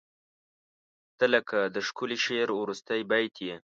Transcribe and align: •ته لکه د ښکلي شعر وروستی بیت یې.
•ته 1.17 1.25
لکه 1.33 1.57
د 1.75 1.77
ښکلي 1.87 2.17
شعر 2.25 2.49
وروستی 2.53 2.99
بیت 3.11 3.35
یې. 3.47 3.55